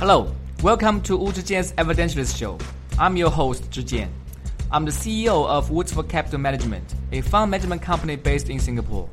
[0.00, 2.56] Hello, welcome to Wu Zhijian's Evidentialist Show.
[2.98, 4.08] I'm your host, Zhijian.
[4.72, 9.10] I'm the CEO of Woodsford Capital Management, a fund management company based in Singapore.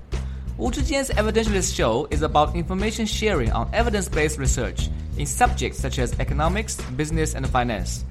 [0.58, 4.88] Wu Zhijian's Evidentialist Show is about information sharing on evidence-based research
[5.18, 8.06] in subjects such as economics, business, and finance.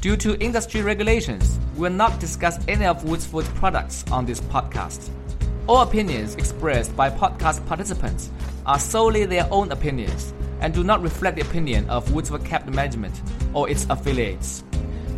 [0.00, 5.10] Due to industry regulations, we will not discuss any of Woodsford's products on this podcast.
[5.66, 8.30] All opinions expressed by podcast participants
[8.64, 13.20] are solely their own opinions and do not reflect the opinion of Woodsford Capital Management
[13.54, 14.64] or its affiliates.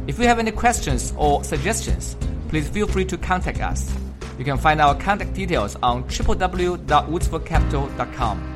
[0.06, 2.16] If you have any questions or suggestions,
[2.48, 3.92] please feel free to contact us.
[4.38, 8.55] You can find our contact details on www.woodsfordcapital.com.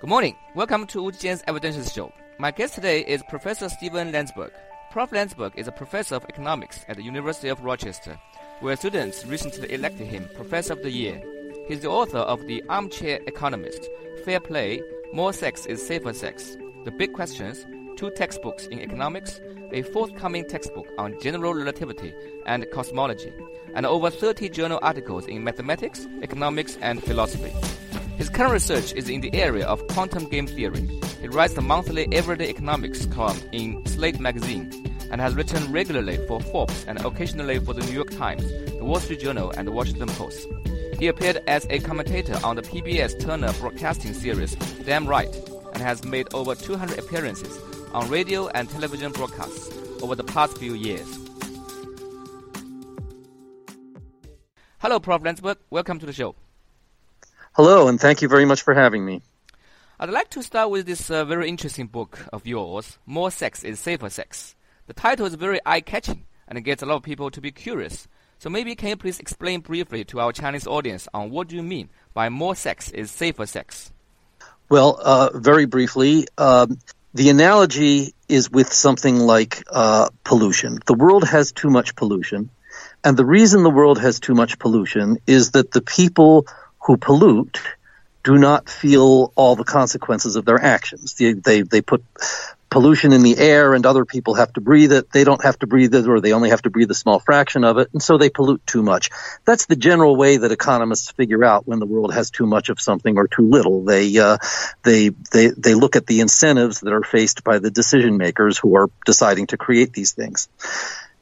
[0.00, 0.36] Good morning.
[0.54, 2.12] Welcome to Wu Zhijian's Evidential Show.
[2.38, 4.50] My guest today is Professor Steven Landsburg.
[4.90, 5.10] Prof.
[5.10, 8.18] Landsburg is a professor of economics at the University of Rochester,
[8.60, 11.22] where students recently elected him Professor of the Year.
[11.66, 13.88] He's the author of The Armchair Economist,
[14.24, 19.82] Fair Play, More Sex is Safer Sex, The Big Questions, two textbooks in economics, a
[19.82, 22.12] forthcoming textbook on general relativity
[22.46, 23.32] and cosmology,
[23.74, 27.52] and over 30 journal articles in mathematics, economics, and philosophy.
[28.18, 30.86] His current research is in the area of quantum game theory.
[31.20, 34.70] He writes the monthly Everyday Economics column in Slate magazine
[35.12, 38.98] and has written regularly for Forbes and occasionally for the New York Times, the Wall
[38.98, 40.48] Street Journal, and the Washington Post.
[41.02, 44.54] He appeared as a commentator on the PBS Turner broadcasting series
[44.86, 45.34] Damn Right
[45.72, 47.58] and has made over 200 appearances
[47.92, 49.68] on radio and television broadcasts
[50.00, 51.18] over the past few years.
[54.78, 55.22] Hello, Prof.
[55.22, 55.56] Landsburg.
[55.70, 56.36] Welcome to the show.
[57.54, 59.22] Hello, and thank you very much for having me.
[59.98, 63.80] I'd like to start with this uh, very interesting book of yours, More Sex is
[63.80, 64.54] Safer Sex.
[64.86, 67.50] The title is very eye catching and it gets a lot of people to be
[67.50, 68.06] curious.
[68.42, 71.62] So maybe can you please explain briefly to our Chinese audience on what do you
[71.62, 73.92] mean by more sex is safer sex?
[74.68, 76.78] Well, uh, very briefly, um,
[77.14, 80.80] the analogy is with something like uh, pollution.
[80.86, 82.50] The world has too much pollution.
[83.04, 86.48] And the reason the world has too much pollution is that the people
[86.80, 87.60] who pollute
[88.24, 91.14] do not feel all the consequences of their actions.
[91.14, 92.02] They, they, they put
[92.72, 95.10] pollution in the air and other people have to breathe it.
[95.12, 97.64] They don't have to breathe it or they only have to breathe a small fraction
[97.64, 97.90] of it.
[97.92, 99.10] And so they pollute too much.
[99.44, 102.80] That's the general way that economists figure out when the world has too much of
[102.80, 103.84] something or too little.
[103.84, 104.38] They, uh,
[104.82, 108.74] they, they, they look at the incentives that are faced by the decision makers who
[108.76, 110.48] are deciding to create these things.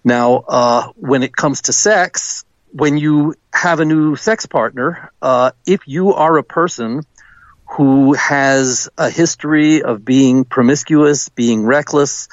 [0.04, 5.50] Now, uh, when it comes to sex, when you have a new sex partner, uh,
[5.66, 7.02] if you are a person
[7.70, 12.28] who has a history of being promiscuous, being reckless,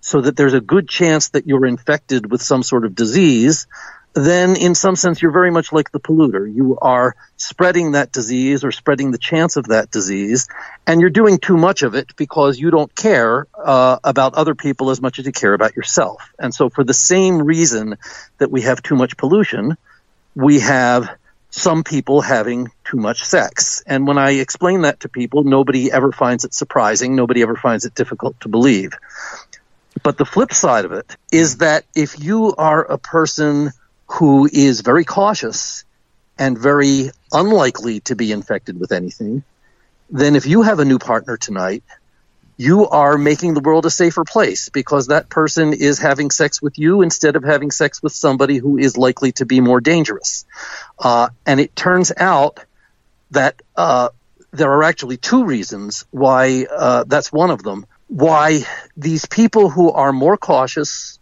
[0.00, 3.66] so that there's a good chance that you're infected with some sort of disease,
[4.14, 6.52] then in some sense you're very much like the polluter.
[6.52, 10.48] You are spreading that disease or spreading the chance of that disease,
[10.86, 14.88] and you're doing too much of it because you don't care uh, about other people
[14.90, 16.32] as much as you care about yourself.
[16.38, 17.98] And so for the same reason
[18.38, 19.76] that we have too much pollution,
[20.34, 21.10] we have
[21.58, 23.82] some people having too much sex.
[23.86, 27.16] And when I explain that to people, nobody ever finds it surprising.
[27.16, 28.92] Nobody ever finds it difficult to believe.
[30.02, 31.58] But the flip side of it is mm.
[31.60, 33.72] that if you are a person
[34.06, 35.84] who is very cautious
[36.38, 39.42] and very unlikely to be infected with anything,
[40.10, 41.82] then if you have a new partner tonight,
[42.58, 46.76] you are making the world a safer place because that person is having sex with
[46.76, 50.44] you instead of having sex with somebody who is likely to be more dangerous.
[50.98, 52.58] Uh, and it turns out
[53.30, 54.08] that uh,
[54.50, 57.86] there are actually two reasons why uh, that's one of them.
[58.08, 58.62] Why
[58.96, 61.20] these people who are more cautious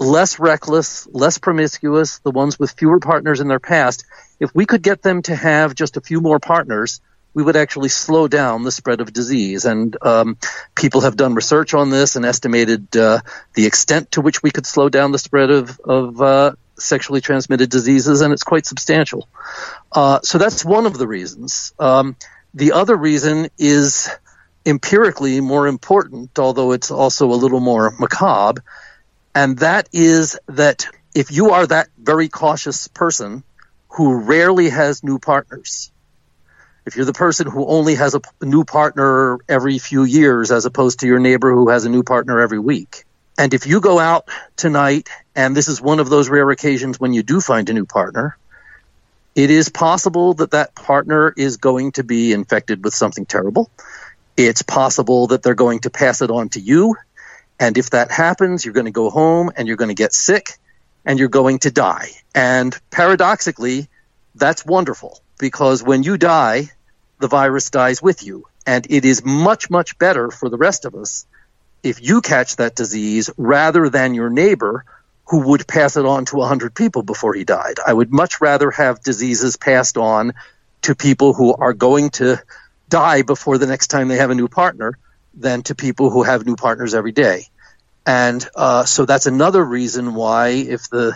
[0.00, 4.04] less reckless, less promiscuous, the ones with fewer partners in their past,
[4.40, 7.00] if we could get them to have just a few more partners,
[7.38, 9.64] we would actually slow down the spread of disease.
[9.64, 10.38] And um,
[10.74, 13.20] people have done research on this and estimated uh,
[13.54, 17.70] the extent to which we could slow down the spread of, of uh, sexually transmitted
[17.70, 19.28] diseases, and it's quite substantial.
[19.92, 21.72] Uh, so that's one of the reasons.
[21.78, 22.16] Um,
[22.54, 24.10] the other reason is
[24.66, 28.64] empirically more important, although it's also a little more macabre,
[29.32, 33.44] and that is that if you are that very cautious person
[33.90, 35.92] who rarely has new partners,
[36.88, 41.00] if you're the person who only has a new partner every few years as opposed
[41.00, 43.04] to your neighbor who has a new partner every week,
[43.36, 44.26] and if you go out
[44.56, 47.84] tonight, and this is one of those rare occasions when you do find a new
[47.84, 48.38] partner,
[49.34, 53.70] it is possible that that partner is going to be infected with something terrible.
[54.38, 56.96] It's possible that they're going to pass it on to you.
[57.60, 60.52] And if that happens, you're going to go home and you're going to get sick
[61.04, 62.08] and you're going to die.
[62.34, 63.88] And paradoxically,
[64.34, 66.70] that's wonderful because when you die,
[67.18, 68.44] the virus dies with you.
[68.66, 71.26] And it is much, much better for the rest of us
[71.82, 74.84] if you catch that disease rather than your neighbor
[75.26, 77.76] who would pass it on to 100 people before he died.
[77.84, 80.32] I would much rather have diseases passed on
[80.82, 82.42] to people who are going to
[82.88, 84.98] die before the next time they have a new partner
[85.34, 87.46] than to people who have new partners every day.
[88.06, 91.14] And uh, so that's another reason why if the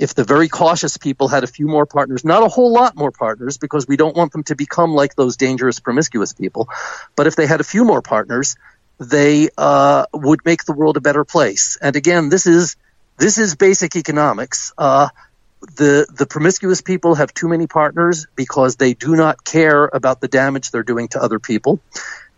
[0.00, 3.12] if the very cautious people had a few more partners, not a whole lot more
[3.12, 6.70] partners, because we don't want them to become like those dangerous promiscuous people,
[7.16, 8.56] but if they had a few more partners,
[8.98, 11.76] they uh, would make the world a better place.
[11.82, 12.76] And again, this is
[13.18, 14.72] this is basic economics.
[14.78, 15.10] Uh,
[15.76, 20.28] the the promiscuous people have too many partners because they do not care about the
[20.28, 21.78] damage they're doing to other people,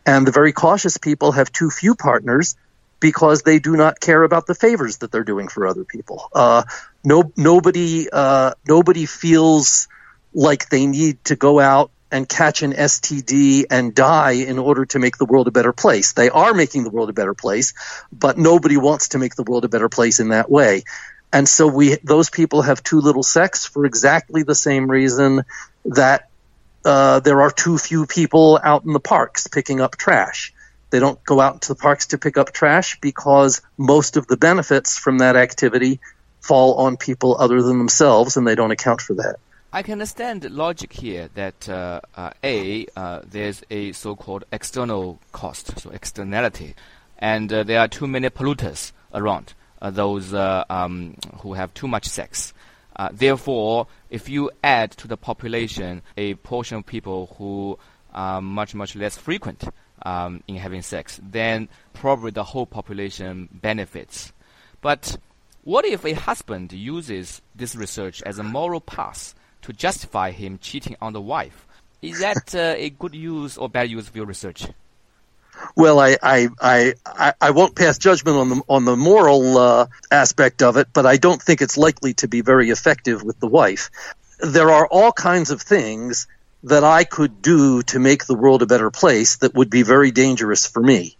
[0.05, 2.57] and the very cautious people have too few partners
[2.99, 6.29] because they do not care about the favors that they're doing for other people.
[6.33, 6.63] Uh,
[7.05, 9.89] no, nobody, uh, nobody feels
[10.35, 14.99] like they need to go out and catch an STD and die in order to
[14.99, 16.13] make the world a better place.
[16.13, 17.73] They are making the world a better place,
[18.13, 20.85] but nobody wants to make the world a better place in that way.
[21.33, 25.45] And so we, those people have too little sex for exactly the same reason
[25.87, 26.29] that
[26.85, 30.53] uh, there are too few people out in the parks picking up trash.
[30.91, 34.37] They don't go out to the parks to pick up trash because most of the
[34.37, 36.01] benefits from that activity
[36.43, 39.37] fall on people other than themselves, and they don't account for that.
[39.73, 45.19] I can understand the logic here that uh, uh, a uh, there's a so-called external
[45.33, 46.75] cost, so externality,
[47.19, 49.55] and uh, there are too many polluters around.
[49.81, 52.53] Uh, those uh, um, who have too much sex.
[53.13, 57.77] therefore, if you add to the population a portion of people who
[58.13, 59.65] are much much less frequent
[60.03, 64.33] um, in having sex, then probably the whole population benefits.
[64.83, 65.17] But
[65.65, 70.97] what if a husband uses this research as a moral pass to justify him cheating
[71.01, 71.67] on the wife?
[72.01, 74.67] Is that uh, a good use or bad use of your research?
[75.77, 80.63] Well, I, I, I, I won't pass judgment on the on the moral uh, aspect
[80.63, 83.91] of it, but I don't think it's likely to be very effective with the wife.
[84.41, 86.27] There are all kinds of things
[86.65, 90.11] that I could do to make the world a better place that would be very
[90.11, 91.17] dangerous for me.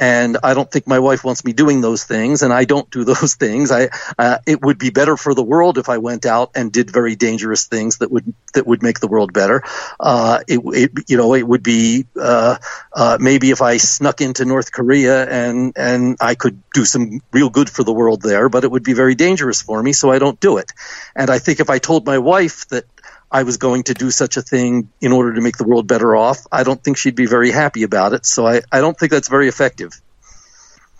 [0.00, 3.04] And I don't think my wife wants me doing those things, and I don't do
[3.12, 3.70] those things.
[3.70, 6.90] I, uh, it would be better for the world if I went out and did
[6.90, 9.62] very dangerous things that would that would make the world better.
[10.00, 12.56] Uh, it, it, you know, it would be uh,
[12.92, 17.50] uh, maybe if I snuck into North Korea and and I could do some real
[17.50, 20.18] good for the world there, but it would be very dangerous for me, so I
[20.18, 20.72] don't do it.
[21.14, 22.84] And I think if I told my wife that
[23.30, 26.16] I was going to do such a thing in order to make the world better
[26.16, 28.24] off, I don't think she'd be very happy about it.
[28.24, 30.00] So I, I don't think that's very effective.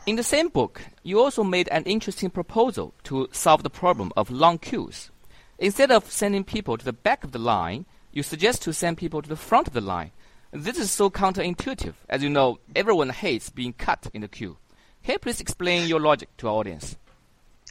[0.07, 4.31] In the same book, you also made an interesting proposal to solve the problem of
[4.31, 5.11] long queues.
[5.59, 9.23] Instead of sending people to the back of the line, you suggest to send people
[9.23, 10.11] to the front of the line.
[10.51, 11.95] This is so counterintuitive.
[12.09, 14.57] As you know, everyone hates being cut in the queue.
[15.03, 16.97] Can you please explain your logic to our audience?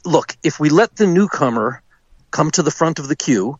[0.05, 1.81] Look, if we let the newcomer
[2.31, 3.57] come to the front of the queue,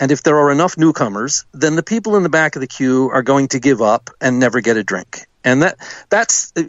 [0.00, 3.10] and if there are enough newcomers, then the people in the back of the queue
[3.10, 5.26] are going to give up and never get a drink.
[5.44, 5.76] And that
[6.08, 6.62] that's uh,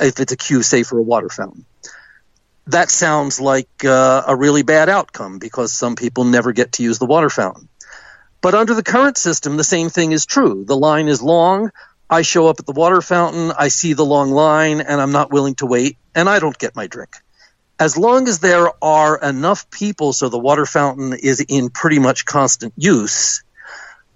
[0.00, 1.66] if it's a queue, say for a water fountain.
[2.66, 6.98] That sounds like uh, a really bad outcome because some people never get to use
[6.98, 7.68] the water fountain.
[8.40, 10.64] But under the current system, the same thing is true.
[10.66, 11.70] The line is long.
[12.10, 15.30] I show up at the water fountain, I see the long line, and I'm not
[15.30, 17.10] willing to wait, and I don't get my drink
[17.78, 22.24] as long as there are enough people so the water fountain is in pretty much
[22.24, 23.44] constant use,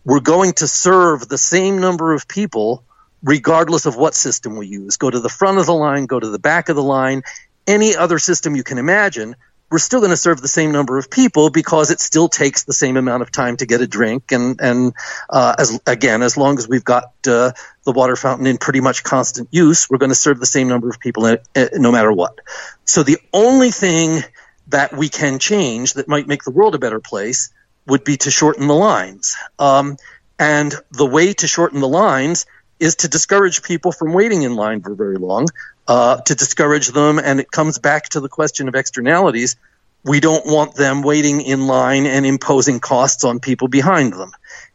[0.05, 2.85] we're going to serve the same number of people
[3.23, 4.97] regardless of what system we use.
[4.97, 7.23] Go to the front of the line, go to the back of the line,
[7.67, 9.37] any other system you can imagine
[9.73, 12.75] we're still going to serve the same number of people because it still takes the
[12.75, 14.31] same amount of time to get a drink.
[14.31, 14.93] And, and
[15.31, 17.53] uh, as again, as long as we've got uh,
[17.85, 20.91] the water fountain in pretty much constant use, we're going to serve the same number
[20.91, 22.39] of people in, uh, no matter what.
[22.85, 24.23] So the only thing
[24.69, 27.51] that we can change that might make the world a better place
[27.87, 29.37] would be to shorten the lines.
[29.59, 29.97] Um,
[30.39, 32.45] and the way to shorten the lines
[32.79, 35.47] is to discourage people from waiting in line for very long
[35.89, 37.19] uh, to discourage them.
[37.19, 39.57] And it comes back to the question of externalities.
[40.05, 44.33] We don't want them waiting in line and imposing costs on people behind them.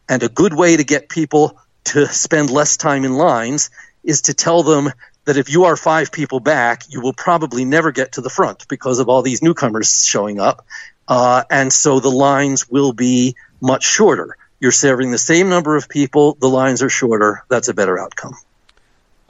[0.08, 3.70] And a good way to get people to spend less time in lines
[4.04, 4.92] is to tell them
[5.26, 8.68] that if you are five people back, you will probably never get to the front
[8.70, 10.66] because of all these newcomers showing up.
[11.08, 14.38] Uh, and so the lines will be much shorter.
[14.60, 17.44] You're serving the same number of people, the lines are shorter.
[17.50, 18.36] That's a better outcome.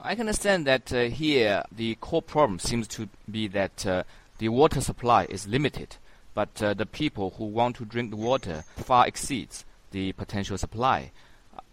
[0.07, 4.03] I can understand that uh, here the core problem seems to be that uh,
[4.37, 5.97] the water supply is limited,
[6.33, 11.11] but uh, the people who want to drink the water far exceeds the potential supply.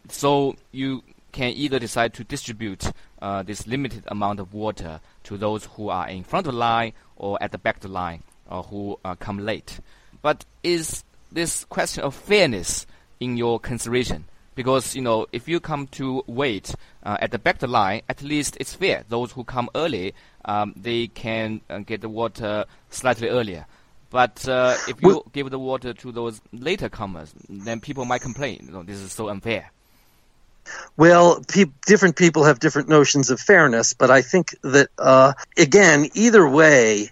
[0.09, 2.91] So you can either decide to distribute
[3.23, 6.93] uh, this limited amount of water to those who are in front of the line
[7.15, 9.79] or at the back of the line or who uh, come late.
[10.23, 12.85] But is this question of fairness
[13.21, 14.25] in your consideration?
[14.55, 18.03] Because you know, if you come to wait uh, at the back of the line,
[18.09, 19.05] at least it's fair.
[19.09, 23.67] Those who come early, um, they can uh, get the water slightly earlier.
[24.11, 28.21] But uh, if you well, give the water to those later comers, then people might
[28.21, 28.61] complain.
[28.67, 29.73] You know, this is so unfair.
[30.97, 36.11] Well, pe- different people have different notions of fairness, but I think that uh, again,
[36.15, 37.11] either way,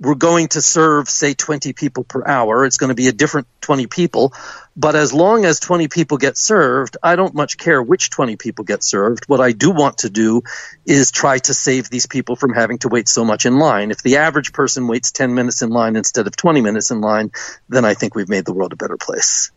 [0.00, 2.64] we're going to serve, say, 20 people per hour.
[2.64, 4.32] It's going to be a different 20 people.
[4.76, 8.64] But as long as 20 people get served, I don't much care which 20 people
[8.64, 9.24] get served.
[9.28, 10.42] What I do want to do
[10.84, 13.92] is try to save these people from having to wait so much in line.
[13.92, 17.30] If the average person waits 10 minutes in line instead of 20 minutes in line,
[17.68, 19.52] then I think we've made the world a better place.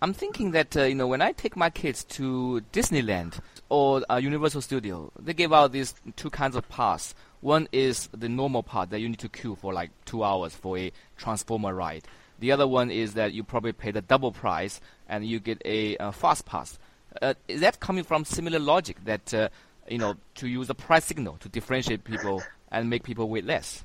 [0.00, 4.16] I'm thinking that uh, you know when I take my kids to Disneyland or uh,
[4.16, 7.16] Universal Studio, they give out these two kinds of pass.
[7.40, 10.76] One is the normal part that you need to queue for like two hours for
[10.76, 12.04] a Transformer ride.
[12.40, 15.96] The other one is that you probably pay the double price and you get a,
[16.12, 16.78] fast pass.
[17.20, 19.48] Uh, is that coming from similar logic that uh,
[19.88, 23.84] you know to use a price signal to differentiate people and make people wait less?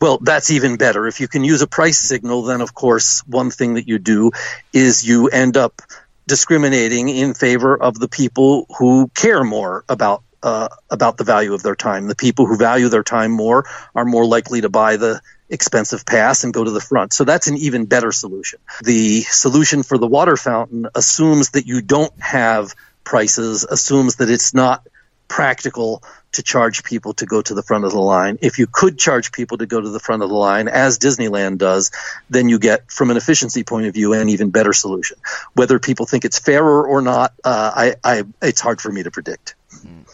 [0.00, 1.06] Well, that's even better.
[1.06, 4.32] If you can use a price signal, then of course, one thing that you do
[4.72, 5.80] is you end up
[6.26, 11.62] discriminating in favor of the people who care more about uh, about the value of
[11.62, 12.06] their time.
[12.06, 16.44] The people who value their time more are more likely to buy the expensive pass
[16.44, 17.12] and go to the front.
[17.12, 18.60] So that's an even better solution.
[18.82, 22.74] The solution for the water fountain assumes that you don't have
[23.04, 24.86] prices, assumes that it's not
[25.28, 28.38] practical to charge people to go to the front of the line.
[28.42, 31.58] If you could charge people to go to the front of the line, as Disneyland
[31.58, 31.90] does,
[32.28, 35.16] then you get, from an efficiency point of view, an even better solution.
[35.54, 39.10] Whether people think it's fairer or not, uh, I, I, it's hard for me to
[39.10, 39.54] predict.
[39.74, 40.04] Mm.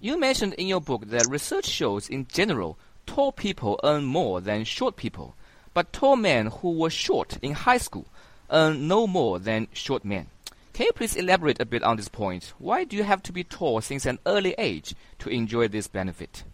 [0.00, 4.62] You mentioned in your book that research shows, in general, tall people earn more than
[4.62, 5.34] short people,
[5.74, 8.06] but tall men who were short in high school
[8.48, 10.28] earn no more than short men.
[10.72, 12.52] Can you please elaborate a bit on this point?
[12.58, 16.44] Why do you have to be tall since an early age to enjoy this benefit?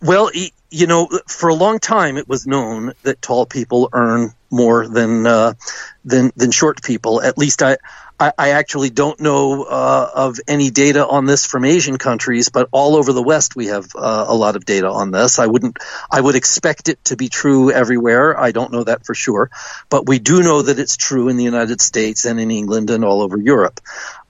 [0.00, 0.30] Well,
[0.70, 5.26] you know, for a long time it was known that tall people earn more than
[5.26, 5.54] uh,
[6.04, 7.20] than than short people.
[7.20, 7.76] At least I
[8.38, 12.96] I, actually don't know uh, of any data on this from Asian countries, but all
[12.96, 15.38] over the West we have uh, a lot of data on this.
[15.38, 15.78] I wouldn't,
[16.10, 18.38] I would expect it to be true everywhere.
[18.38, 19.50] I don't know that for sure,
[19.88, 23.04] but we do know that it's true in the United States and in England and
[23.04, 23.80] all over Europe.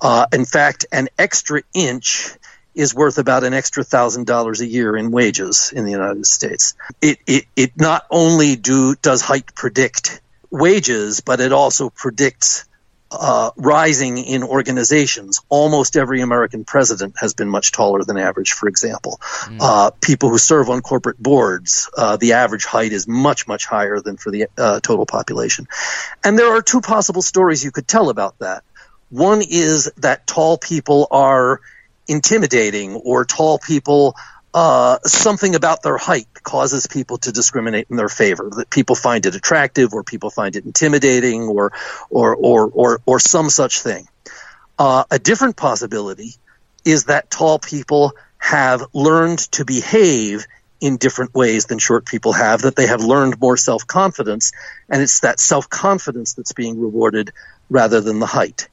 [0.01, 2.31] Uh, in fact, an extra inch
[2.75, 6.75] is worth about an extra thousand dollars a year in wages in the United States.
[7.01, 10.21] It, it, it not only do, does height predict
[10.51, 12.65] wages, but it also predicts
[13.19, 15.41] uh, rising in organizations.
[15.49, 19.19] Almost every American president has been much taller than average, for example.
[19.21, 19.59] Mm.
[19.61, 24.01] Uh, people who serve on corporate boards, uh, the average height is much, much higher
[24.01, 25.69] than for the uh, total population.
[26.23, 28.65] And there are two possible stories you could tell about that.
[29.11, 31.61] One is that tall people are
[32.07, 34.17] intimidating or tall people
[34.55, 38.49] uh, something about their height causes people to discriminate in their favor.
[38.57, 41.73] That people find it attractive, or people find it intimidating, or
[42.09, 44.07] or or or, or some such thing.
[44.79, 46.35] Uh, a different possibility
[46.85, 50.47] is that tall people have learned to behave
[50.81, 52.63] in different ways than short people have.
[52.63, 54.53] That they have learned more self confidence,
[54.89, 57.33] and it's that self confidence that's being rewarded
[57.69, 58.69] rather than the height.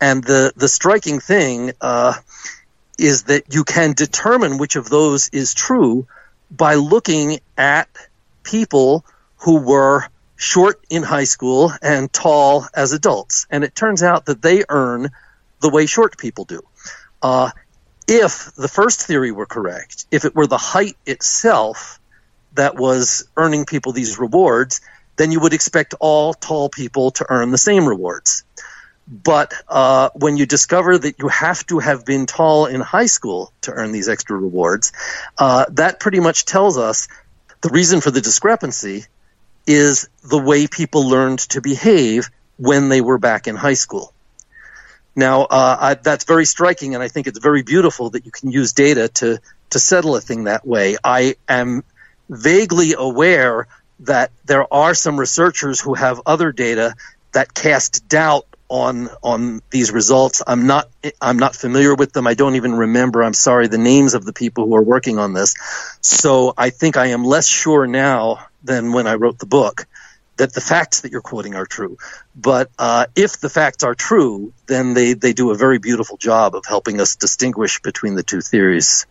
[0.00, 1.72] And the the striking thing.
[1.80, 2.14] Uh,
[2.98, 6.06] is that you can determine which of those is true
[6.50, 7.88] by looking at
[8.42, 9.04] people
[9.38, 10.04] who were
[10.36, 13.46] short in high school and tall as adults.
[13.50, 15.10] And it turns out that they earn
[15.60, 16.62] the way short people do.
[17.22, 17.50] Uh,
[18.06, 21.98] if the first theory were correct, if it were the height itself
[22.54, 24.80] that was earning people these rewards,
[25.16, 28.44] then you would expect all tall people to earn the same rewards.
[29.06, 33.52] But uh, when you discover that you have to have been tall in high school
[33.62, 34.92] to earn these extra rewards,
[35.36, 37.08] uh, that pretty much tells us
[37.60, 39.04] the reason for the discrepancy
[39.66, 44.12] is the way people learned to behave when they were back in high school.
[45.16, 48.50] Now, uh, I, that's very striking, and I think it's very beautiful that you can
[48.50, 49.38] use data to
[49.70, 50.96] to settle a thing that way.
[51.02, 51.84] I am
[52.28, 53.66] vaguely aware
[54.00, 56.94] that there are some researchers who have other data
[57.32, 60.42] that cast doubt on on these results.
[60.46, 60.88] I'm not
[61.20, 62.26] I'm not familiar with them.
[62.26, 63.22] I don't even remember.
[63.22, 65.54] I'm sorry the names of the people who are working on this.
[66.00, 69.86] So I think I am less sure now than when I wrote the book
[70.36, 71.96] that the facts that you're quoting are true.
[72.34, 76.56] But uh, if the facts are true, then they, they do a very beautiful job
[76.56, 79.06] of helping us distinguish between the two theories.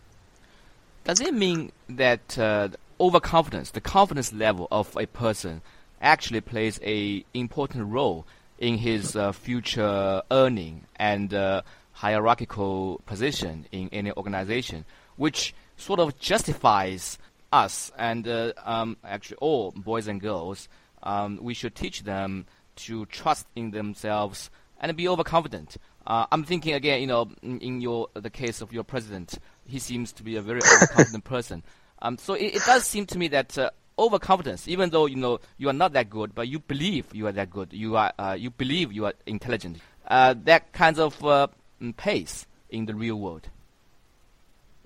[1.05, 2.69] Does it mean that uh,
[2.99, 5.61] overconfidence, the confidence level of a person,
[6.01, 8.25] actually plays a important role
[8.63, 14.85] in his uh, future earning and uh, hierarchical position in any organization,
[15.17, 17.17] which sort of justifies
[17.51, 20.69] us and uh, um, actually all boys and girls
[21.03, 25.75] um, we should teach them to trust in themselves and be overconfident.
[26.07, 29.79] Uh, I'm thinking again, you know, in, in, your the case of your president, he
[29.79, 31.63] seems to be a very overconfident person.
[32.01, 35.39] Um, so it, it, does seem to me that uh, overconfidence, even though you know
[35.57, 38.35] you are not that good, but you believe you are that good, you are uh,
[38.37, 39.77] you believe you are intelligent.
[40.07, 41.47] Uh, that kind of uh,
[41.81, 43.47] mm, pace in the real world.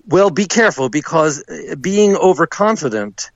[0.08, 3.32] Well, be careful because uh, being overconfident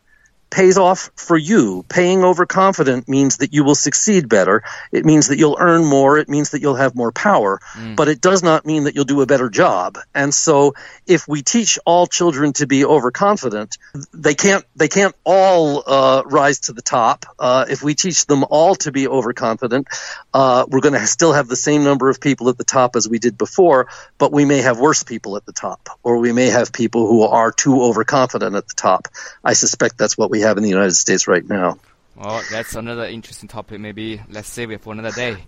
[0.52, 1.84] pays off for you.
[1.90, 4.64] Paying overconfident means that you will succeed better.
[4.92, 6.18] It means that you'll earn more.
[6.18, 7.60] It means that you'll have more power.
[7.74, 7.96] Mm.
[7.96, 9.98] But it does not mean that you'll do a better job.
[10.14, 10.76] And so
[11.08, 13.78] if we teach all children to be overconfident,
[14.14, 17.26] they can't, they can't all uh, rise to the top.
[17.40, 19.88] Uh, if we teach them all to be overconfident,
[20.34, 23.08] uh, we're going to still have the same number of people at the top as
[23.08, 26.48] we did before, but we may have worse people at the top, or we may
[26.48, 29.08] have people who are too overconfident at the top.
[29.44, 31.78] I suspect that's what we have in the United States right now.
[32.16, 33.80] Well, that's another interesting topic.
[33.80, 35.38] Maybe let's save it for another day.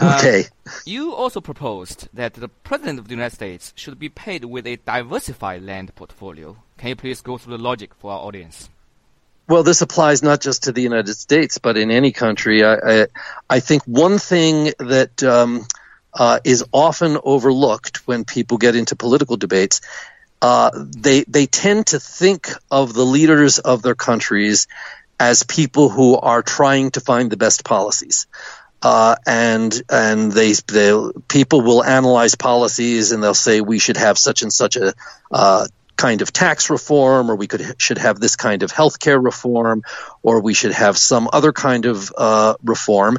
[0.00, 0.44] Okay.
[0.44, 4.64] Um, you also proposed that the President of the United States should be paid with
[4.64, 6.56] a diversified land portfolio.
[6.76, 8.70] Can you please go through the logic for our audience?
[9.48, 12.64] Well, this applies not just to the United States, but in any country.
[12.64, 13.06] I, I,
[13.50, 15.66] I think one thing that um,
[16.14, 19.80] uh, is often overlooked when people get into political debates
[20.40, 24.66] uh, they they tend to think of the leaders of their countries
[25.18, 28.26] as people who are trying to find the best policies.
[28.80, 34.16] Uh, and and they, they people will analyze policies and they'll say we should have
[34.16, 34.94] such and such a
[35.32, 35.66] uh,
[35.96, 39.82] kind of tax reform, or we could should have this kind of healthcare reform,
[40.22, 43.18] or we should have some other kind of uh, reform,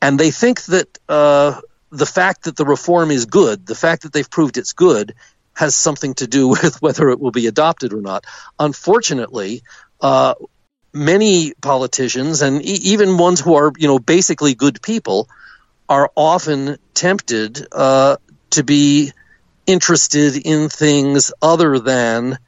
[0.00, 4.12] and they think that uh, the fact that the reform is good, the fact that
[4.12, 5.14] they've proved it's good,
[5.54, 8.24] has something to do with whether it will be adopted or not.
[8.58, 9.62] Unfortunately,
[10.00, 10.34] uh,
[10.92, 15.28] many politicians and e- even ones who are, you know, basically good people
[15.88, 18.16] are often tempted uh,
[18.50, 19.12] to be
[19.66, 22.38] interested in things other than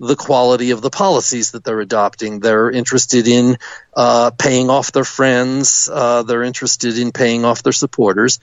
[0.00, 2.40] the quality of the policies that they're adopting.
[2.40, 3.58] They're interested in
[3.94, 5.88] uh, paying off their friends.
[5.92, 8.40] Uh, they're interested in paying off their supporters.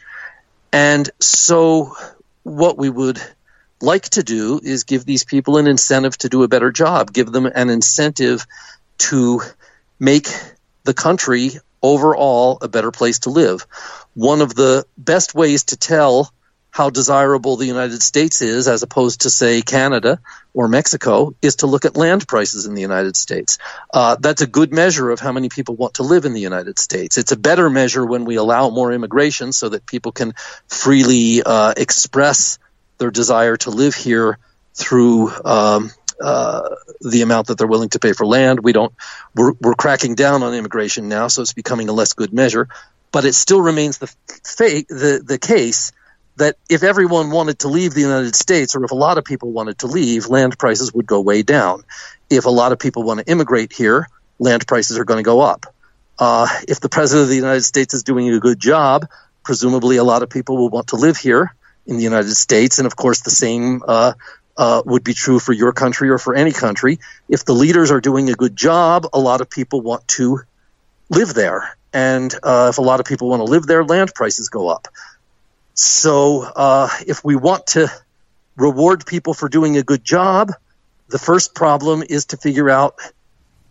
[0.71, 1.95] And so,
[2.43, 3.21] what we would
[3.81, 7.31] like to do is give these people an incentive to do a better job, give
[7.31, 8.45] them an incentive
[8.97, 9.41] to
[9.99, 10.27] make
[10.83, 13.65] the country overall a better place to live.
[14.13, 16.33] One of the best ways to tell
[16.71, 20.19] how desirable the United States is, as opposed to, say, Canada
[20.53, 23.57] or Mexico, is to look at land prices in the United States.
[23.91, 26.77] Uh, that's a good measure of how many people want to live in the United
[26.77, 27.17] States.
[27.17, 30.33] It's a better measure when we allow more immigration so that people can
[30.67, 32.59] freely uh, express
[32.99, 34.37] their desire to live here
[34.75, 38.59] through um, uh, the amount that they're willing to pay for land.
[38.61, 38.93] We don't.
[39.35, 42.67] We're, we're cracking down on immigration now, so it's becoming a less good measure.
[43.11, 45.91] But it still remains the fa- the the case
[46.37, 49.51] that if everyone wanted to leave the United States, or if a lot of people
[49.51, 51.83] wanted to leave, land prices would go way down.
[52.29, 54.07] If a lot of people want to immigrate here,
[54.37, 55.65] land prices are going to go up.
[56.17, 59.07] Uh, if the president of the United States is doing a good job,
[59.43, 61.55] presumably a lot of people will want to live here
[61.89, 64.13] in the United States, and of course the same uh,
[64.55, 66.99] uh, would be true for your country or for any country.
[67.27, 70.41] If the leaders are doing a good job, a lot of people want to
[71.09, 74.49] live there, and uh, if a lot of people want to live there, land prices
[74.49, 74.87] go up.
[75.73, 77.91] So uh, if we want to
[78.55, 80.51] reward people for doing a good job,
[81.07, 82.95] the first problem is to figure out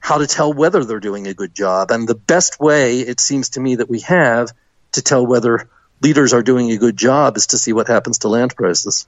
[0.00, 1.90] how to tell whether they're doing a good job.
[1.90, 4.50] And the best way, it seems to me, that we have
[4.92, 5.68] to tell whether
[6.00, 9.06] leaders are doing a good job is to see what happens to land prices.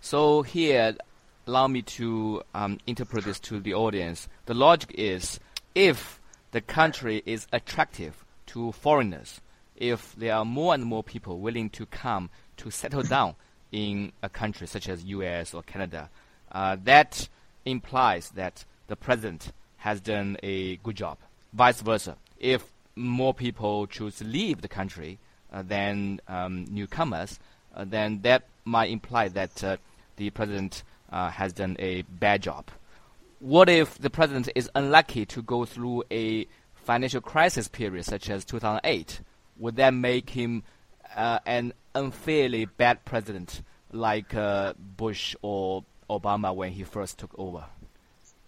[0.00, 0.96] So here,
[1.46, 4.28] allow me to um, interpret this to the audience.
[4.46, 5.40] The logic is
[5.74, 6.20] if
[6.52, 9.40] the country is attractive to foreigners,
[9.76, 13.34] if there are more and more people willing to come to settle down
[13.72, 15.52] in a country such as U.S.
[15.52, 16.10] or Canada,
[16.52, 17.28] uh, that
[17.64, 21.18] implies that the president has done a good job.
[21.52, 25.18] Vice versa, if more people choose to leave the country,
[25.62, 27.38] than um, newcomers,
[27.74, 29.76] uh, then that might imply that uh,
[30.16, 32.64] the president has done a bad job.
[33.38, 38.44] What if the president is unlucky to go through a financial crisis period, such as
[38.44, 39.20] 2008,
[39.58, 40.62] would that make him
[41.14, 43.62] uh, an unfairly bad president
[43.92, 47.64] like uh, Bush or Obama when he first took over?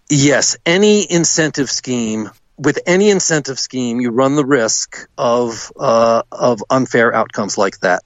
[0.08, 6.62] Yes, any incentive scheme with any incentive scheme, you run the risk of uh, of
[6.70, 8.02] unfair outcomes like that.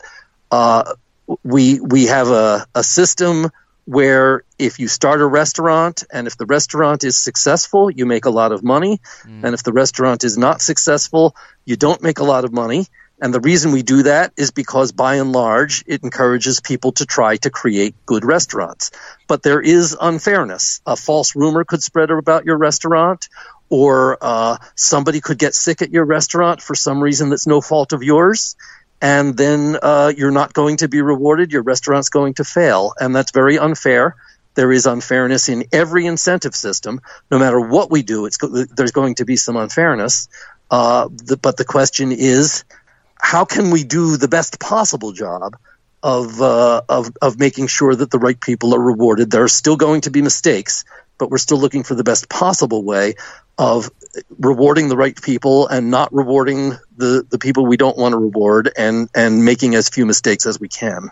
[0.50, 0.94] Uh,
[1.44, 3.50] we we have a, a system
[3.84, 8.30] where if you start a restaurant and if the restaurant is successful, you make a
[8.30, 9.44] lot of money, mm.
[9.44, 11.34] and if the restaurant is not successful,
[11.64, 12.86] you don't make a lot of money.
[13.22, 17.04] And the reason we do that is because by and large, it encourages people to
[17.04, 18.92] try to create good restaurants.
[19.28, 20.80] But there is unfairness.
[20.86, 23.28] A false rumor could spread about your restaurant,
[23.70, 27.92] or uh, somebody could get sick at your restaurant for some reason that's no fault
[27.92, 28.56] of yours.
[29.00, 31.52] And then uh, you're not going to be rewarded.
[31.52, 32.92] Your restaurant's going to fail.
[33.00, 34.16] And that's very unfair.
[34.54, 37.00] There is unfairness in every incentive system.
[37.30, 38.38] No matter what we do, it's,
[38.76, 40.28] there's going to be some unfairness.
[40.70, 42.64] Uh, the, but the question is,
[43.16, 45.56] how can we do the best possible job
[46.02, 49.30] of, uh, of, of making sure that the right people are rewarded?
[49.30, 50.84] There are still going to be mistakes,
[51.20, 53.14] but we're still looking for the best possible way
[53.58, 53.90] of
[54.40, 58.72] rewarding the right people and not rewarding the, the people we don't want to reward
[58.76, 61.10] and, and making as few mistakes as we can.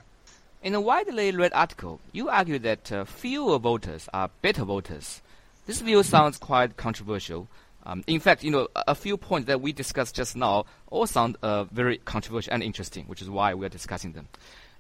[0.62, 5.22] In a widely read article, you argue that uh, fewer voters are better voters.
[5.66, 7.46] This view sounds quite controversial.
[7.84, 11.36] Um, in fact, you know, a, few points that we discussed just now all sound
[11.42, 14.28] uh, very controversial and interesting, which is why we are discussing them.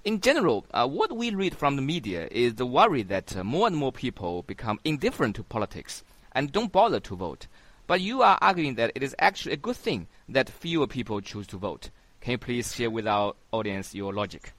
[0.04, 3.66] In general, uh, what we read from the media is the worry that uh, more
[3.66, 7.46] and more people become indifferent to politics and don't bother to vote.
[7.86, 11.46] But you are arguing that it is actually a good thing that fewer people choose
[11.48, 11.90] to vote.
[12.20, 14.52] Can you please share with our audience your logic?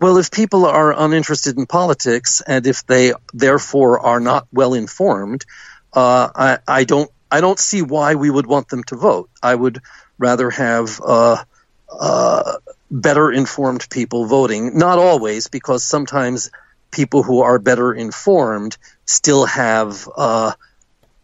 [0.00, 5.46] Well, if people are uninterested in politics and if they therefore are not well informed,
[5.92, 9.30] uh, I, I, don't I don't see why we would want them to vote.
[9.42, 9.80] I would
[10.18, 11.44] rather have uh,
[11.88, 12.52] uh,
[12.92, 14.78] better informed people voting.
[14.78, 16.50] Not always, because sometimes
[16.90, 18.76] people who are better informed
[19.06, 20.52] still have uh,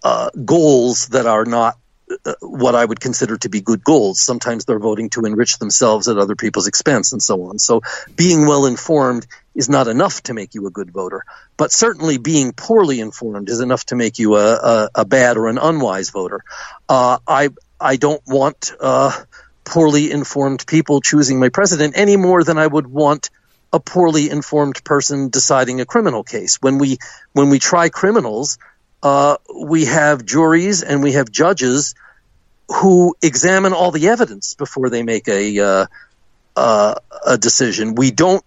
[0.02, 1.76] uh goals that are not
[2.24, 4.20] uh, what I would consider to be good goals.
[4.20, 7.59] Sometimes they're voting to enrich themselves at other people's expense and so on.
[7.59, 7.83] So
[8.16, 11.24] being well informed is not enough to make you a good voter,
[11.59, 15.48] but certainly being poorly informed is enough to make you a, a, a bad or
[15.48, 16.42] an unwise voter.
[16.88, 17.50] Uh, I
[17.81, 19.12] I don't want uh,
[19.68, 23.28] poorly informed people choosing my president any more than I would want
[23.70, 26.57] a poorly informed person deciding a criminal case.
[26.57, 26.98] When we
[27.35, 28.59] when we try criminals,
[29.02, 31.94] uh, we have juries and we have judges
[32.68, 35.87] who examine all the evidence before they make a uh,
[36.57, 36.94] uh,
[37.26, 37.94] a decision.
[37.94, 38.44] We don't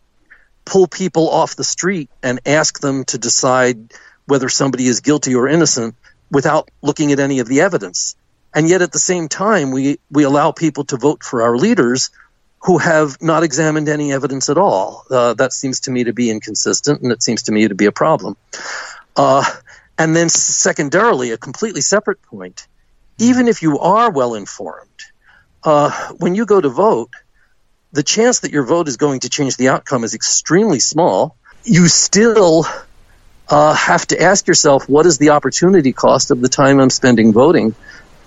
[0.65, 3.93] pull people off the street and ask them to decide
[4.25, 5.95] whether somebody is guilty or innocent
[6.31, 8.15] without looking at any of the evidence.
[8.53, 12.09] And yet at the same time, we, we allow people to vote for our leaders
[12.63, 15.05] who have not examined any evidence at all.
[15.09, 17.85] Uh, that seems to me to be inconsistent, and it seems to me to be
[17.85, 18.37] a problem.
[19.15, 19.43] Uh,
[19.97, 22.67] and then, secondarily, a completely separate point
[23.21, 24.87] even if you are well informed,
[25.63, 27.11] uh, when you go to vote,
[27.91, 31.35] the chance that your vote is going to change the outcome is extremely small.
[31.63, 32.65] You still
[33.47, 37.31] uh, have to ask yourself, what is the opportunity cost of the time I'm spending
[37.31, 37.75] voting?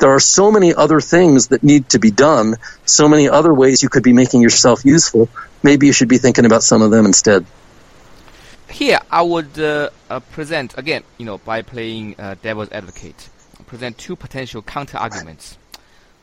[0.05, 3.83] There are so many other things that need to be done, so many other ways
[3.83, 5.31] you could be making yourself useful.
[5.63, 7.47] Maybe you should be thinking about some of them instead.
[8.69, 13.31] Here, I would uh, uh present again, you know, by playing uh, devil's advocate
[13.67, 15.57] present two potential counter arguments.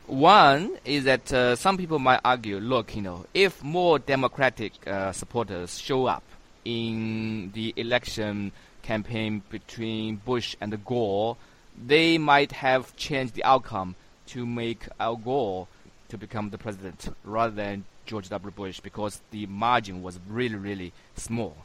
[0.06, 5.10] One is that uh, some people might argue, look, you know, if more Democratic uh,
[5.10, 6.22] supporters show up
[6.64, 11.36] in the election campaign between Bush and Gore,
[11.76, 13.94] they might have changed the outcome
[14.28, 15.68] to make Al Gore
[16.08, 18.50] to become the president rather than George W.
[18.50, 21.56] Bush because the margin was really, really small.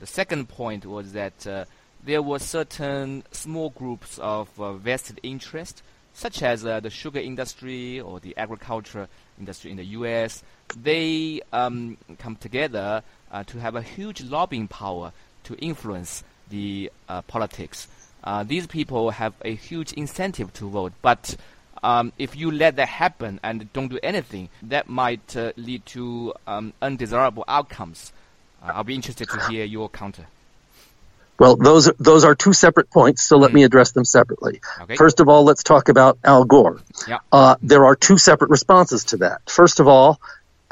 [0.00, 1.64] The second point was that uh,
[2.02, 5.82] there were certain small groups of uh, vested interest,
[6.14, 10.42] such as uh, the sugar industry or the agriculture industry in the U.S.
[10.76, 15.12] They um, come together uh, to have a huge lobbying power
[15.44, 17.86] to influence the uh, politics.
[18.24, 21.36] Uh, these people have a huge incentive to vote, but
[21.82, 26.32] um, if you let that happen and don't do anything, that might uh, lead to
[26.46, 28.12] um, undesirable outcomes.
[28.62, 30.26] I'll be interested to hear your counter.
[31.38, 33.54] Well, those those are two separate points, so let mm.
[33.54, 34.60] me address them separately.
[34.82, 34.94] Okay.
[34.94, 36.80] First of all, let's talk about Al Gore.
[37.08, 37.18] Yeah.
[37.32, 39.50] Uh, there are two separate responses to that.
[39.50, 40.20] First of all,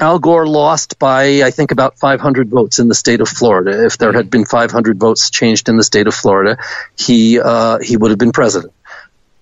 [0.01, 3.85] Al Gore lost by I think about 500 votes in the state of Florida.
[3.85, 6.57] If there had been 500 votes changed in the state of Florida,
[6.97, 8.73] he uh, he would have been president.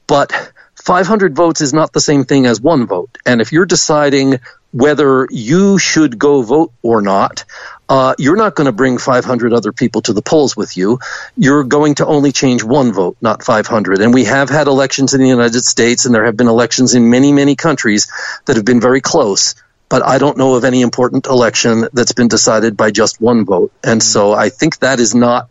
[0.06, 0.34] But
[0.76, 3.17] 500 votes is not the same thing as one vote.
[3.26, 4.39] And if you're deciding
[4.74, 7.45] whether you should go vote or not,
[7.88, 11.00] uh, you're not going to bring 500 other people to the polls with you.
[11.38, 14.02] You're going to only change one vote, not 500.
[14.02, 17.10] And we have had elections in the United States, and there have been elections in
[17.10, 18.12] many, many countries
[18.45, 19.56] that have been very close.
[19.89, 23.73] But I don't know of any important election that's been decided by just one vote.
[23.84, 24.39] And so mm-hmm.
[24.39, 25.49] I think that is not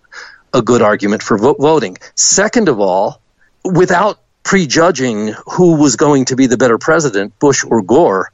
[0.55, 1.98] a good argument for voting.
[2.14, 3.20] Second of all,
[3.64, 8.33] without prejudging who was going to be the better president, Bush or Gore,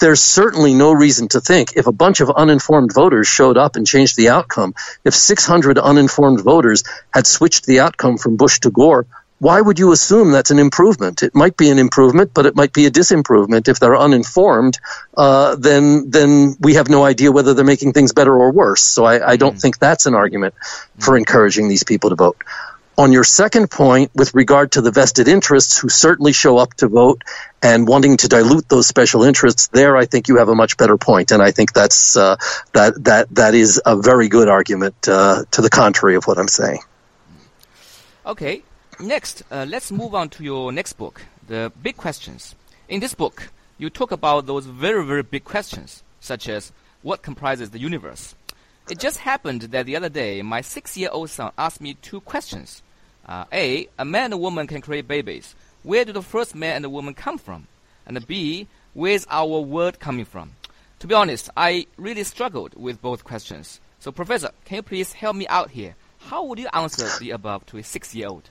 [0.00, 3.86] there's certainly no reason to think if a bunch of uninformed voters showed up and
[3.86, 9.06] changed the outcome, if 600 uninformed voters had switched the outcome from Bush to Gore,
[9.40, 11.22] why would you assume that's an improvement?
[11.22, 13.68] It might be an improvement, but it might be a disimprovement.
[13.68, 14.78] If they're uninformed,
[15.16, 18.82] uh, then then we have no idea whether they're making things better or worse.
[18.82, 19.60] So I, I don't mm.
[19.60, 20.54] think that's an argument
[20.98, 22.36] for encouraging these people to vote.
[22.98, 26.88] On your second point, with regard to the vested interests who certainly show up to
[26.88, 27.24] vote
[27.62, 30.98] and wanting to dilute those special interests, there I think you have a much better
[30.98, 32.36] point, and I think that's uh,
[32.74, 36.48] that that that is a very good argument uh, to the contrary of what I'm
[36.48, 36.80] saying.
[38.26, 38.62] Okay,
[39.00, 42.54] next, uh, let's move on to your next book, the big questions.
[42.88, 47.70] In this book, you talk about those very very big questions, such as what comprises
[47.70, 48.34] the universe.
[48.90, 52.82] It just happened that the other day, my six-year-old son asked me two questions.
[53.26, 55.54] Uh, A, a man and a woman can create babies.
[55.82, 57.68] Where do the first man and the woman come from?
[58.06, 60.52] And B, where's our world coming from?
[60.98, 63.80] To be honest, I really struggled with both questions.
[64.00, 65.94] So, Professor, can you please help me out here?
[66.18, 68.50] How would you answer the above to a six-year-old?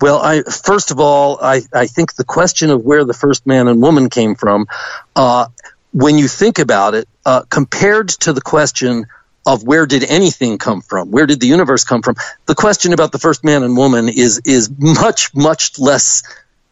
[0.00, 3.68] Well, I first of all, I, I think the question of where the first man
[3.68, 4.66] and woman came from,
[5.14, 5.46] uh,
[5.92, 9.06] when you think about it, uh, compared to the question
[9.46, 11.10] of where did anything come from?
[11.10, 12.16] Where did the universe come from?
[12.46, 16.22] The question about the first man and woman is is much much less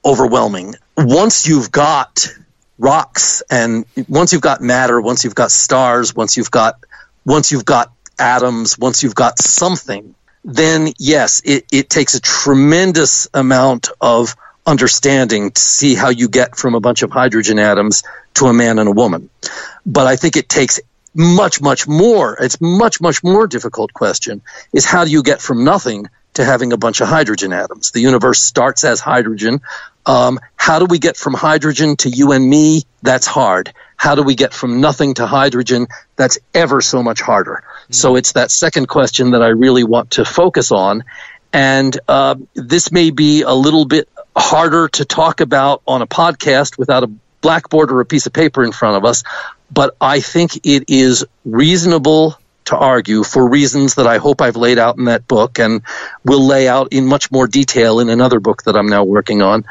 [0.05, 0.77] overwhelming.
[0.97, 2.29] Once you've got
[2.79, 6.77] rocks and once you've got matter, once you've got stars, once you've got
[7.25, 13.29] once you've got atoms, once you've got something, then yes, it, it takes a tremendous
[13.35, 18.03] amount of understanding to see how you get from a bunch of hydrogen atoms
[18.35, 19.29] to a man and a woman.
[19.85, 20.81] But I think it takes
[21.15, 25.65] much, much more, it's much, much more difficult question is how do you get from
[25.65, 27.91] nothing to having a bunch of hydrogen atoms?
[27.91, 29.61] The universe starts as hydrogen.
[30.07, 32.85] Um, how do we get from hydrogen to you and me?
[33.03, 33.73] That's hard.
[33.97, 35.89] How do we get from nothing to hydrogen?
[36.17, 37.65] That's ever so much harder.
[37.91, 41.05] So it's that second question that I really want to focus on.
[41.53, 46.79] And uh, this may be a little bit harder to talk about on a podcast
[46.79, 49.25] without a blackboard or a piece of paper in front of us
[49.71, 54.79] but I think it is reasonable to argue for reasons that I hope I've laid
[54.79, 55.83] out in that book and
[56.25, 59.65] will lay out in much more detail in another book that I'm now working on.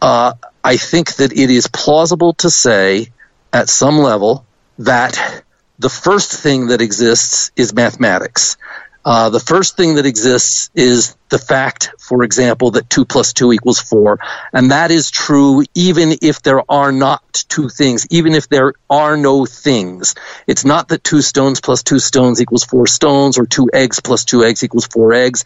[0.00, 3.08] Uh, I think that it is plausible to say
[3.52, 4.44] at some level
[4.78, 5.44] that
[5.82, 8.56] the first thing that exists is mathematics.
[9.04, 13.52] Uh, the first thing that exists is the fact, for example, that 2 plus 2
[13.52, 14.20] equals 4.
[14.52, 19.16] And that is true even if there are not two things, even if there are
[19.16, 20.14] no things.
[20.46, 24.24] It's not that 2 stones plus 2 stones equals 4 stones or 2 eggs plus
[24.24, 25.44] 2 eggs equals 4 eggs.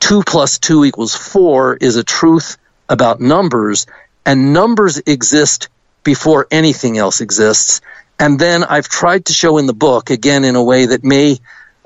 [0.00, 3.86] 2 plus 2 equals 4 is a truth about numbers,
[4.26, 5.68] and numbers exist
[6.02, 7.80] before anything else exists.
[8.18, 11.38] And then I've tried to show in the book, again in a way that may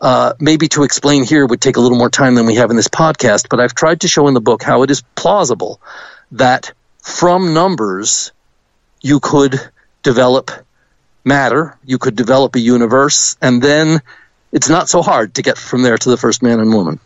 [0.02, 2.76] uh, maybe to explain here would take a little more time than we have in
[2.76, 5.80] this podcast, but I've tried to show in the book how it is plausible
[6.32, 8.32] that from numbers
[9.00, 9.60] you could
[10.02, 10.50] develop
[11.24, 14.02] matter, you could develop a universe, and then
[14.50, 16.98] it's not so hard to get from there to the first man and woman.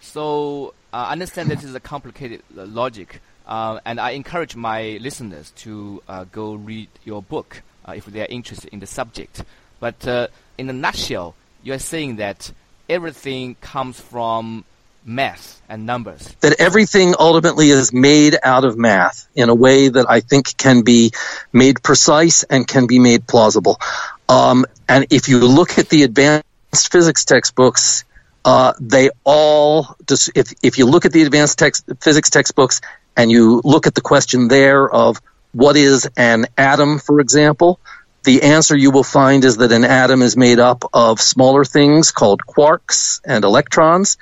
[0.00, 4.98] So uh, I understand this is a complicated uh, logic, uh, and I encourage my
[5.00, 9.44] listeners to uh, go read your book uh, if they are interested in the subject.
[9.80, 12.52] But uh, in a nutshell, you're saying that
[12.88, 14.64] everything comes from
[15.04, 16.34] math and numbers.
[16.40, 20.82] That everything ultimately is made out of math in a way that I think can
[20.82, 21.12] be
[21.52, 23.80] made precise and can be made plausible.
[24.28, 28.04] Um, and if you look at the advanced physics textbooks,
[28.44, 29.96] uh, they all,
[30.34, 32.80] if, if you look at the advanced text, physics textbooks
[33.16, 35.20] and you look at the question there of
[35.52, 37.78] what is an atom, for example,
[38.24, 42.12] the answer you will find is that an atom is made up of smaller things
[42.12, 44.16] called quarks and electrons.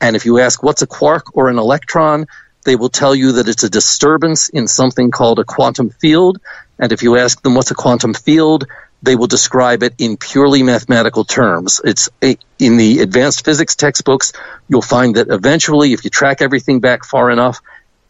[0.00, 2.26] And if you ask what's a quark or an electron,
[2.64, 6.40] they will tell you that it's a disturbance in something called a quantum field.
[6.78, 8.66] And if you ask them what's a quantum field,
[9.02, 11.80] they will describe it in purely mathematical terms.
[11.84, 14.32] It's a, in the advanced physics textbooks,
[14.68, 17.60] you'll find that eventually, if you track everything back far enough,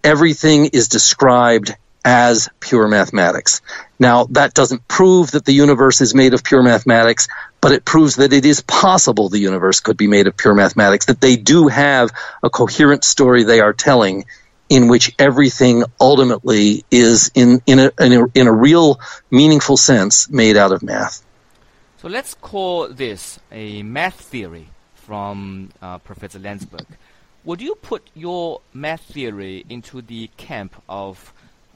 [0.04, 1.74] everything is described
[2.04, 3.60] as pure mathematics.
[3.98, 7.28] Now, that doesn't prove that the universe is made of pure mathematics,
[7.60, 11.06] but it proves that it is possible the universe could be made of pure mathematics,
[11.06, 12.10] that they do have
[12.42, 14.24] a coherent story they are telling
[14.68, 18.98] in which everything ultimately is in, in, a, in, a, in a real
[19.30, 21.24] meaningful sense made out of math.
[21.98, 26.86] So let's call this a math theory from uh, Professor Landsburg.
[27.44, 31.32] Would you put your math theory into the camp of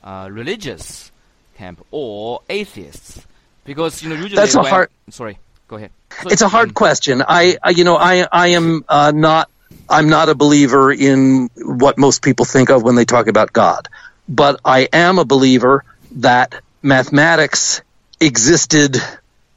[0.07, 1.11] uh, religious
[1.57, 3.27] camp or atheists?
[3.64, 4.90] Because you know usually that's a when, hard.
[5.11, 5.90] Sorry, go ahead.
[6.23, 7.23] So, it's a hard um, question.
[7.27, 9.51] I, I, you know, I, I am uh, not.
[9.88, 13.88] I'm not a believer in what most people think of when they talk about God,
[14.29, 17.83] but I am a believer that mathematics
[18.21, 18.97] existed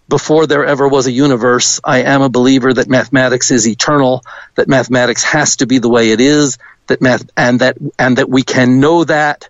[0.08, 1.80] before there ever was a universe.
[1.84, 4.24] I am a believer that mathematics is eternal,
[4.56, 6.58] that mathematics has to be the way it is,
[6.88, 9.48] that math, and that, and that we can know that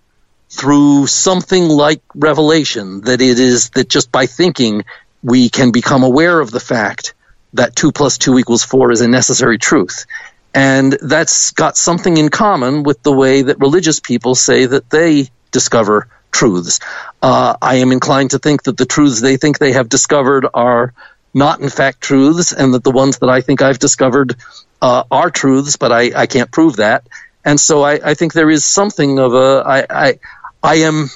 [0.50, 4.84] through something like revelation, that it is that just by thinking
[5.22, 7.14] we can become aware of the fact
[7.54, 10.06] that 2 plus 2 equals 4 is a necessary truth.
[10.54, 15.30] And that's got something in common with the way that religious people say that they
[15.52, 16.80] discover truths.
[17.22, 20.94] Uh, I am inclined to think that the truths they think they have discovered are
[21.34, 24.36] not in fact truths, and that the ones that I think I've discovered
[24.82, 27.08] uh, are truths, but I, I can't prove that.
[27.46, 30.20] And so I, I think there is something of a I, I
[30.64, 31.10] I am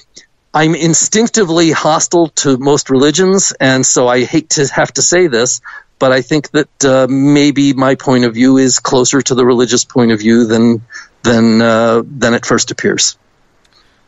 [0.53, 5.61] I'm instinctively hostile to most religions, and so I hate to have to say this,
[5.99, 9.83] but I think that uh, maybe my point of view is closer to the religious
[9.83, 10.83] point of view than
[11.23, 13.17] than uh, than it first appears.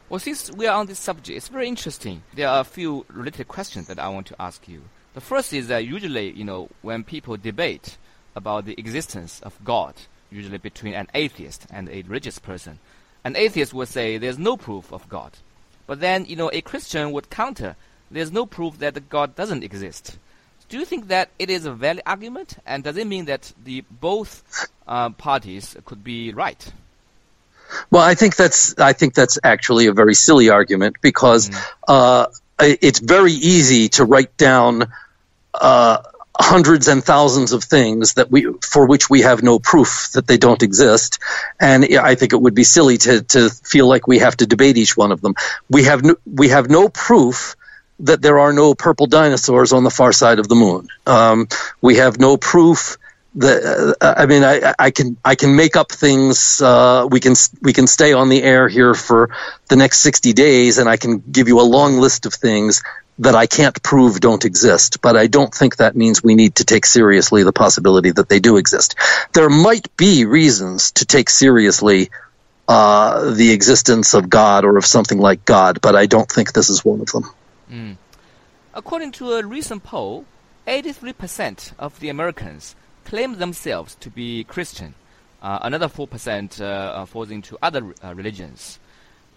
[0.07, 2.21] Well, since we are on this subject, it's very interesting.
[2.35, 4.83] There are a few related questions that I want to ask you.
[5.15, 7.97] The first is that usually, you know, when people debate
[8.35, 9.95] about the existence of God,
[10.29, 12.79] usually between an atheist and a religious person,
[13.25, 15.31] an atheist would say there's no proof of God.
[15.87, 17.75] But then, you know, a Christian would counter,
[18.09, 20.17] there's no proof that God doesn't exist.
[20.69, 22.57] Do you think that it is a valid argument?
[22.65, 26.71] And does it mean that the both uh, parties could be right?
[27.89, 31.65] Well, I think that's I think that's actually a very silly argument because mm.
[31.87, 32.27] uh,
[32.59, 34.91] it's very easy to write down
[35.53, 35.97] uh,
[36.39, 40.37] hundreds and thousands of things that we for which we have no proof that they
[40.37, 41.19] don't exist
[41.59, 44.77] and i think it would be silly to to feel like we have to debate
[44.77, 45.33] each one of them
[45.69, 47.55] we have no, we have no proof
[47.99, 51.47] that there are no purple dinosaurs on the far side of the moon um,
[51.81, 52.97] we have no proof
[53.35, 56.61] that uh, I mean, I, I can I can make up things.
[56.61, 59.29] Uh, we can we can stay on the air here for
[59.67, 62.81] the next sixty days, and I can give you a long list of things
[63.19, 66.65] that I can't prove don't exist, but I don't think that means we need to
[66.65, 68.95] take seriously the possibility that they do exist.
[69.33, 72.09] There might be reasons to take seriously
[72.67, 76.69] uh, the existence of God or of something like God, but I don't think this
[76.69, 77.31] is one of them.
[77.71, 77.97] Mm.
[78.73, 80.25] According to a recent poll,
[80.67, 82.75] 83% of the Americans
[83.05, 84.95] claim themselves to be Christian.
[85.41, 88.79] Uh, another 4% uh, falls into other uh, religions.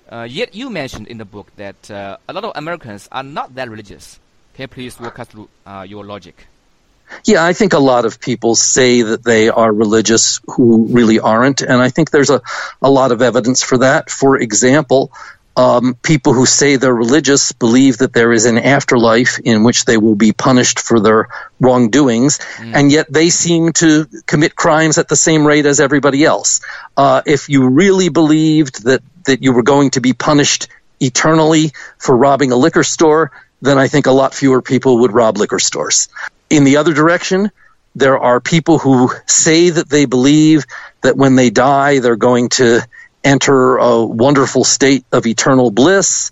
[0.09, 3.55] Uh, yet you mentioned in the book that uh, a lot of Americans are not
[3.55, 4.19] that religious.
[4.55, 6.47] Can you please walk us through uh, your logic?
[7.25, 11.63] Yeah, I think a lot of people say that they are religious who really aren't,
[11.63, 12.43] and I think there's a,
[12.83, 14.11] a lot of evidence for that.
[14.11, 15.11] For example,
[15.59, 19.97] um, people who say they're religious believe that there is an afterlife in which they
[19.97, 22.75] will be punished for their wrongdoings, mm.
[22.75, 26.61] and yet they seem to commit crimes at the same rate as everybody else.
[26.97, 30.69] Uh, if you really believed that that you were going to be punished
[31.01, 33.31] eternally for robbing a liquor store,
[33.63, 36.09] then I think a lot fewer people would rob liquor stores.
[36.51, 37.51] In the other direction,
[37.95, 40.65] there are people who say that they believe
[41.03, 42.87] that when they die, they're going to
[43.25, 46.31] enter a wonderful state of eternal bliss,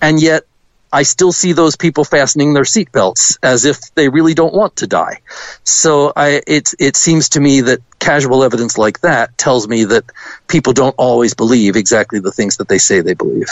[0.00, 0.44] and yet
[0.92, 4.86] I still see those people fastening their seatbelts as if they really don't want to
[4.86, 5.20] die.
[5.64, 10.04] So I, it, it seems to me that casual evidence like that tells me that
[10.46, 13.48] people don't always believe exactly the things that they say they believe.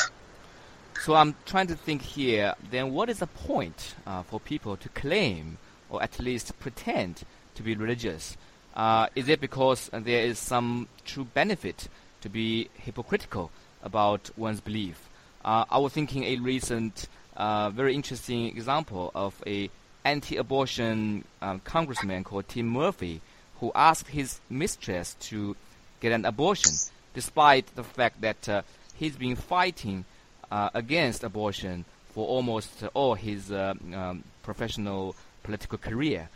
[1.01, 4.89] So I'm trying to think here, then what is the point uh, for people to
[4.89, 5.59] claim
[5.91, 7.22] or at least pretend
[7.55, 8.37] to be religious?
[8.74, 11.89] Uh, is it because there is some true benefit
[12.22, 13.51] to be hypocritical
[13.82, 15.09] about one's belief?
[15.45, 19.70] Uh, I was thinking a recent uh, very interesting example of a
[20.05, 23.20] anti-abortion um, congressman called Tim Murphy,
[23.61, 25.57] who asked his mistress to
[26.01, 26.72] get an abortion,
[27.14, 28.62] despite the fact that uh,
[28.95, 30.05] he's been fighting
[30.51, 36.28] uh, against abortion for almost all his uh, um, professional political career.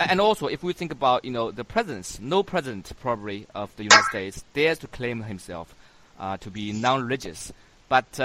[0.00, 3.82] And also, if we think about you know the presidents, no president probably of the
[3.82, 5.74] United States dares to claim himself
[6.20, 7.52] uh, to be non-religious.
[7.88, 8.20] But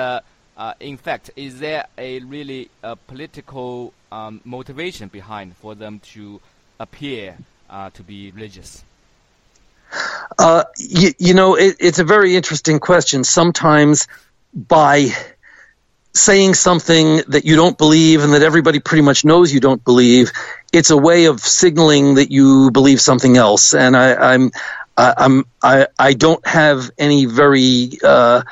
[0.55, 5.99] uh, uh, in fact, is there a really a political um, motivation behind for them
[5.99, 6.39] to
[6.79, 7.37] appear
[7.69, 8.83] uh, to be religious?
[10.39, 13.23] Uh, you, you, know, it, it's a very interesting question.
[13.23, 14.07] Sometimes
[14.53, 15.09] by
[16.15, 20.31] saying something that you don't believe and that everybody pretty much knows you don't believe,
[20.71, 23.73] it's a way of signaling that you believe something else.
[23.73, 24.51] And I, I'm,
[24.95, 28.43] I, I'm, I, I don't have any very uh,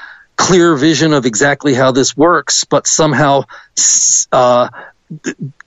[0.41, 3.43] clear vision of exactly how this works, but somehow,
[4.31, 4.69] uh,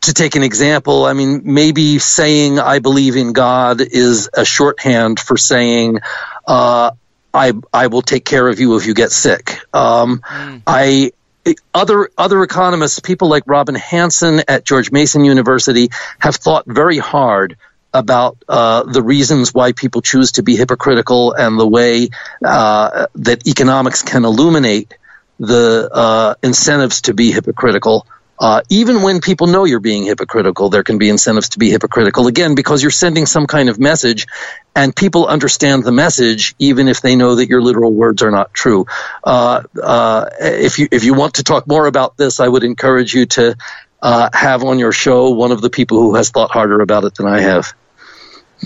[0.01, 5.21] to take an example, I mean, maybe saying I believe in God is a shorthand
[5.21, 6.01] for saying
[6.47, 6.91] uh,
[7.33, 9.61] I I will take care of you if you get sick.
[9.73, 10.63] Um, mm.
[10.67, 11.13] I
[11.73, 17.57] other other economists, people like Robin Hanson at George Mason University, have thought very hard
[17.95, 22.11] about uh, the reasons why people choose to be hypocritical and the way
[22.45, 24.93] uh, that economics can illuminate
[25.39, 28.07] the uh, incentives to be hypocritical.
[28.37, 32.27] Uh, even when people know you're being hypocritical, there can be incentives to be hypocritical
[32.27, 34.27] again because you're sending some kind of message,
[34.75, 38.53] and people understand the message even if they know that your literal words are not
[38.53, 38.87] true.
[39.23, 43.15] Uh, uh, if you if you want to talk more about this, I would encourage
[43.15, 43.57] you to
[44.03, 47.15] uh, have on your show one of the people who has thought harder about it
[47.15, 47.73] than I have.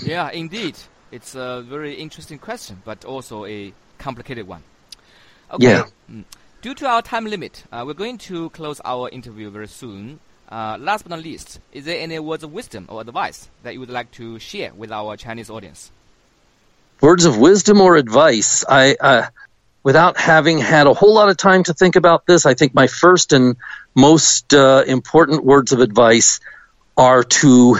[0.03, 0.75] Yeah, indeed,
[1.11, 4.63] it's a very interesting question, but also a complicated one.
[5.51, 5.65] Okay.
[5.65, 5.85] Yeah.
[6.11, 6.23] Mm.
[6.61, 10.19] Due to our time limit, uh, we're going to close our interview very soon.
[10.51, 13.79] Uh, last but not least, is there any words of wisdom or advice that you
[13.79, 15.91] would like to share with our Chinese audience?
[17.01, 18.65] Words of wisdom or advice?
[18.67, 19.27] I, uh,
[19.83, 22.87] without having had a whole lot of time to think about this, I think my
[22.87, 23.55] first and
[23.95, 26.39] most uh, important words of advice
[26.97, 27.77] are to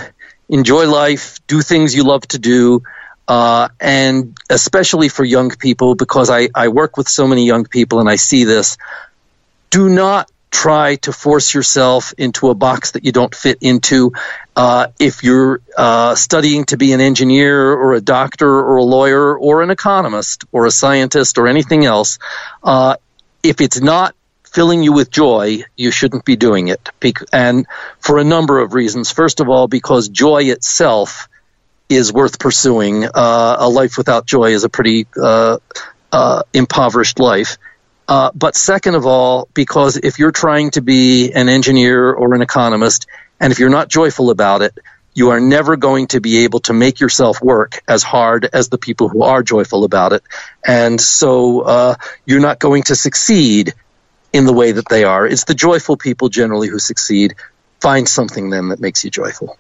[0.50, 2.84] enjoy life, do things you love to do,
[3.28, 8.00] uh, and especially for young people, because I, I work with so many young people
[8.00, 8.78] and I see this,
[9.70, 14.14] do not try to force yourself into a box that you don't fit into.
[14.56, 19.38] Uh, if you're uh, studying to be an engineer or a doctor or a lawyer
[19.38, 22.18] or an economist or a scientist or anything else,
[22.64, 22.95] uh,
[23.43, 24.16] if it's not
[24.52, 26.89] filling you with joy, you shouldn't be doing it.
[27.32, 27.68] And
[28.00, 29.12] for a number of reasons.
[29.12, 31.28] First of all, because joy itself
[31.89, 33.06] is worth pursuing.
[33.06, 35.58] Uh, a life without joy is a pretty uh,
[36.12, 37.58] uh, impoverished life.
[38.08, 42.41] Uh, but second of all, because if you're trying to be an engineer or an
[42.41, 43.08] economist,
[43.39, 44.78] and if you're not joyful about it,
[45.14, 48.78] you are never going to be able to make yourself work as hard as the
[48.78, 50.24] people who are joyful about it.
[50.66, 51.95] And so uh,
[52.26, 53.74] you're not going to succeed
[54.34, 55.25] in the way that they are.
[55.25, 57.36] It's the joyful people generally who succeed.
[57.82, 59.57] Find something then that makes you joyful.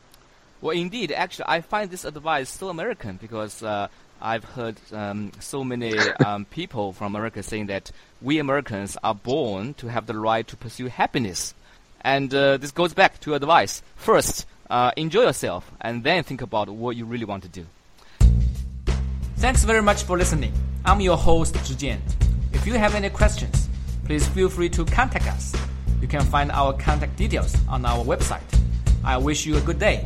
[0.61, 3.87] Well, indeed, actually, I find this advice so American because uh,
[4.21, 7.91] I've heard um, so many um, people from America saying that
[8.21, 11.53] we Americans are born to have the right to pursue happiness.
[12.01, 13.81] And uh, this goes back to advice.
[13.95, 17.65] First, uh, enjoy yourself, and then think about what you really want to do.
[19.37, 20.53] Thanks very much for listening.
[20.83, 21.99] I'm your host, Zhijian.
[22.51, 23.69] If you have any questions,
[24.09, 25.55] please feel free to contact us.
[26.01, 28.41] You can find our contact details on our website.
[29.03, 30.03] I wish you a good day.